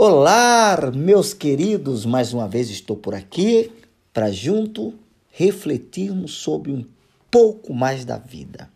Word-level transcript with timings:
Olá, 0.00 0.92
meus 0.94 1.34
queridos, 1.34 2.06
mais 2.06 2.32
uma 2.32 2.46
vez 2.46 2.70
estou 2.70 2.96
por 2.96 3.16
aqui 3.16 3.72
para 4.12 4.30
junto 4.30 4.96
refletirmos 5.32 6.34
sobre 6.34 6.70
um 6.70 6.86
pouco 7.28 7.74
mais 7.74 8.04
da 8.04 8.16
vida. 8.16 8.70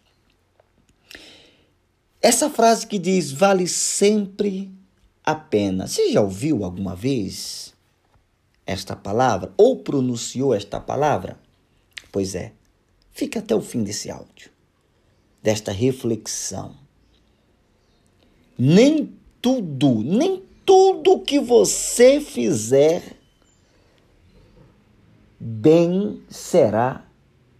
Essa 2.21 2.51
frase 2.51 2.89
que 2.89 2.99
diz 2.99 3.31
vale 3.31 3.69
sempre 3.69 4.69
a 5.25 5.33
pena. 5.37 5.87
Você 5.87 6.11
já 6.11 6.21
ouviu 6.21 6.65
alguma 6.65 6.97
vez 6.97 7.73
esta 8.67 8.97
palavra 8.97 9.55
ou 9.57 9.77
pronunciou 9.77 10.53
esta 10.53 10.81
palavra? 10.81 11.39
Pois 12.11 12.35
é, 12.35 12.53
fica 13.13 13.39
até 13.39 13.55
o 13.55 13.63
fim 13.63 13.85
desse 13.85 14.11
áudio, 14.11 14.51
desta 15.41 15.71
reflexão. 15.71 16.75
Nem 18.59 19.13
tudo, 19.41 20.03
nem 20.03 20.51
tudo 20.73 21.21
que 21.21 21.39
você 21.39 22.19
fizer 22.19 23.19
bem 25.39 26.25
será 26.31 27.05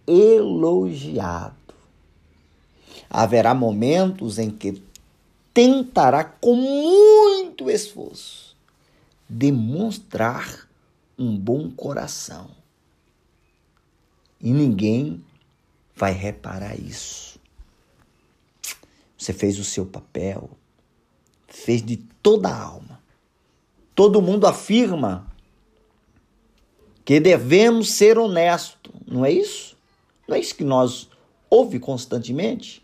elogiado. 0.07 1.75
Haverá 3.07 3.53
momentos 3.53 4.39
em 4.39 4.49
que 4.49 4.81
tentará 5.53 6.23
com 6.23 6.55
muito 6.55 7.69
esforço 7.69 8.57
demonstrar 9.29 10.67
um 11.15 11.37
bom 11.37 11.69
coração. 11.69 12.49
E 14.41 14.51
ninguém 14.51 15.23
vai 15.95 16.13
reparar 16.13 16.75
isso. 16.75 17.39
Você 19.15 19.33
fez 19.33 19.59
o 19.59 19.63
seu 19.63 19.85
papel, 19.85 20.49
fez 21.47 21.83
de 21.83 21.97
toda 22.23 22.49
a 22.49 22.59
alma. 22.59 22.92
Todo 23.95 24.21
mundo 24.21 24.47
afirma 24.47 25.27
que 27.05 27.19
devemos 27.19 27.91
ser 27.91 28.17
honestos, 28.17 28.91
não 29.05 29.25
é 29.25 29.31
isso? 29.31 29.75
Não 30.27 30.35
é 30.35 30.39
isso 30.39 30.55
que 30.55 30.63
nós 30.63 31.09
ouve 31.49 31.79
constantemente? 31.79 32.83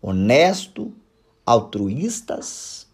Honesto, 0.00 0.92
altruístas, 1.44 2.86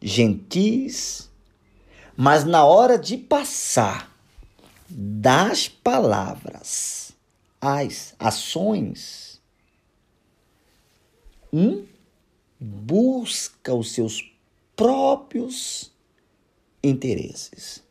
gentis, 0.00 1.30
mas 2.16 2.44
na 2.44 2.64
hora 2.64 2.98
de 2.98 3.16
passar 3.16 4.12
das 4.88 5.68
palavras 5.68 7.12
às 7.60 8.14
ações, 8.18 9.40
um 11.52 11.86
busca 12.60 13.74
os 13.74 13.92
seus 13.92 14.30
próprios 14.76 15.93
interesses. 16.84 17.82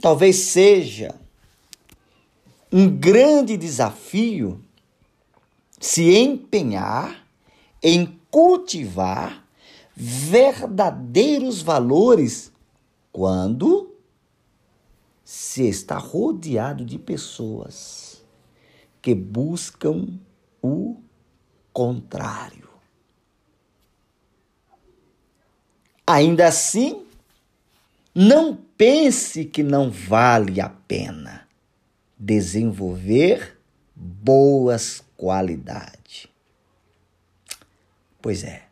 Talvez 0.00 0.36
seja 0.36 1.14
um 2.72 2.88
grande 2.88 3.56
desafio 3.56 4.62
se 5.80 6.16
empenhar 6.16 7.26
em 7.82 8.18
cultivar 8.30 9.46
verdadeiros 9.94 11.62
valores 11.62 12.52
quando 13.10 13.94
se 15.24 15.66
está 15.66 15.96
rodeado 15.96 16.84
de 16.84 16.98
pessoas 16.98 18.24
que 19.00 19.14
buscam 19.14 20.20
o 20.62 21.00
contrário. 21.72 22.68
Ainda 26.06 26.46
assim, 26.46 27.04
não 28.14 28.56
pense 28.76 29.44
que 29.44 29.62
não 29.62 29.90
vale 29.90 30.60
a 30.60 30.68
pena 30.68 31.48
desenvolver 32.16 33.58
boas 33.94 35.02
qualidades. 35.16 36.28
Pois 38.22 38.44
é. 38.44 38.66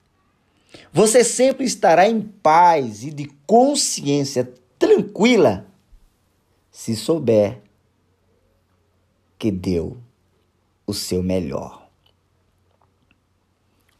Você 0.92 1.24
sempre 1.24 1.64
estará 1.64 2.08
em 2.08 2.20
paz 2.20 3.02
e 3.02 3.10
de 3.10 3.26
consciência 3.46 4.52
tranquila 4.78 5.66
se 6.70 6.94
souber 6.94 7.60
que 9.38 9.50
deu 9.50 9.98
o 10.86 10.94
seu 10.94 11.22
melhor. 11.22 11.88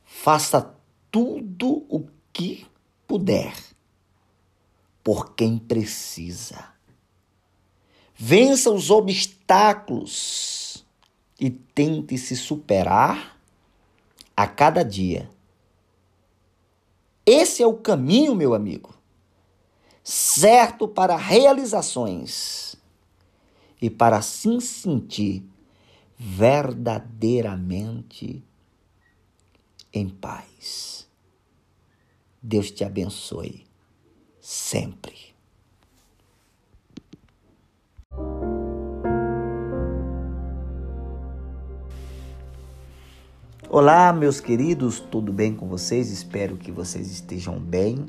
Faça 0.05 0.75
tudo 1.11 1.84
o 1.89 2.06
que 2.33 2.66
puder 3.06 3.54
por 5.03 5.34
quem 5.34 5.59
precisa. 5.59 6.72
Vença 8.15 8.70
os 8.70 8.91
obstáculos 8.91 10.84
e 11.38 11.50
tente 11.50 12.16
se 12.16 12.34
superar 12.37 13.38
a 14.37 14.47
cada 14.47 14.82
dia. 14.82 15.31
Esse 17.26 17.62
é 17.62 17.66
o 17.66 17.75
caminho, 17.75 18.34
meu 18.34 18.54
amigo, 18.54 18.94
certo 20.03 20.86
para 20.86 21.16
realizações 21.16 22.76
e 23.81 23.88
para 23.91 24.19
assim 24.19 24.60
sentir 24.60 25.42
verdadeiramente 26.19 28.44
em 29.92 30.09
paz. 30.09 30.94
Deus 32.47 32.71
te 32.71 32.84
abençoe 32.84 33.65
sempre. 34.38 35.34
Olá, 43.71 44.12
meus 44.12 44.41
queridos, 44.41 45.00
tudo 45.00 45.33
bem 45.33 45.56
com 45.56 45.66
vocês? 45.66 46.10
Espero 46.10 46.59
que 46.59 46.71
vocês 46.71 47.10
estejam 47.10 47.59
bem. 47.59 48.04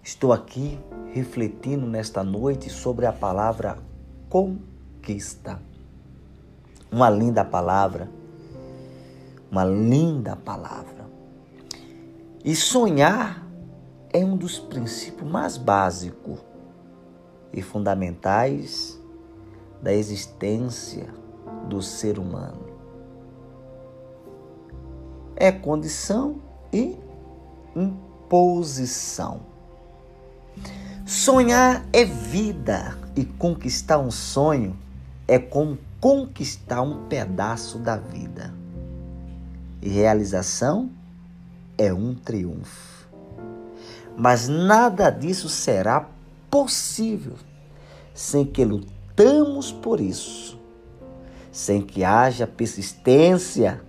Estou 0.00 0.32
aqui 0.32 0.78
refletindo 1.12 1.88
nesta 1.88 2.22
noite 2.22 2.70
sobre 2.70 3.04
a 3.06 3.12
palavra 3.12 3.78
conquista. 4.30 5.60
Uma 6.88 7.10
linda 7.10 7.44
palavra 7.44 8.08
uma 9.52 9.66
linda 9.66 10.34
palavra. 10.34 11.01
E 12.44 12.56
sonhar 12.56 13.46
é 14.12 14.24
um 14.24 14.36
dos 14.36 14.58
princípios 14.58 15.30
mais 15.30 15.56
básicos 15.56 16.40
e 17.52 17.62
fundamentais 17.62 19.00
da 19.80 19.92
existência 19.92 21.06
do 21.68 21.80
ser 21.80 22.18
humano. 22.18 22.66
É 25.36 25.52
condição 25.52 26.42
e 26.72 26.98
imposição. 27.76 29.42
Sonhar 31.06 31.86
é 31.92 32.04
vida 32.04 32.98
e 33.14 33.24
conquistar 33.24 33.98
um 33.98 34.10
sonho 34.10 34.76
é 35.28 35.38
como 35.38 35.78
conquistar 36.00 36.82
um 36.82 37.06
pedaço 37.06 37.78
da 37.78 37.96
vida 37.96 38.52
e 39.80 39.88
realização 39.88 40.90
é 41.76 41.92
um 41.92 42.14
triunfo. 42.14 43.08
Mas 44.16 44.48
nada 44.48 45.10
disso 45.10 45.48
será 45.48 46.08
possível 46.50 47.34
sem 48.14 48.44
que 48.44 48.64
lutamos 48.64 49.72
por 49.72 50.00
isso, 50.00 50.58
sem 51.50 51.80
que 51.80 52.04
haja 52.04 52.46
persistência, 52.46 53.82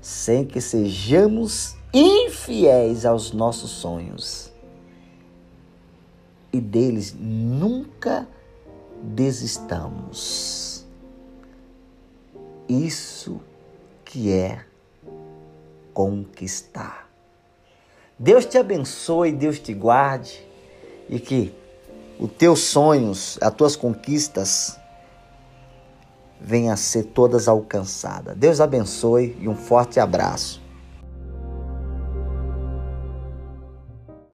sem 0.00 0.44
que 0.44 0.60
sejamos 0.60 1.76
infiéis 1.92 3.04
aos 3.04 3.32
nossos 3.32 3.70
sonhos. 3.70 4.52
E 6.52 6.60
deles 6.60 7.14
nunca 7.18 8.28
desistamos. 9.02 10.86
Isso 12.68 13.40
que 14.04 14.32
é 14.32 14.64
conquistar. 15.92 17.03
Deus 18.18 18.44
te 18.46 18.56
abençoe, 18.56 19.32
Deus 19.32 19.58
te 19.58 19.74
guarde 19.74 20.44
e 21.08 21.18
que 21.18 21.54
os 22.18 22.30
teus 22.32 22.60
sonhos, 22.60 23.38
as 23.40 23.52
tuas 23.52 23.76
conquistas 23.76 24.78
venham 26.40 26.72
a 26.72 26.76
ser 26.76 27.04
todas 27.04 27.48
alcançadas. 27.48 28.36
Deus 28.36 28.60
abençoe 28.60 29.36
e 29.40 29.48
um 29.48 29.56
forte 29.56 29.98
abraço. 29.98 30.63